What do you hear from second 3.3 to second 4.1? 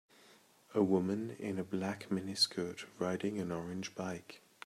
an orange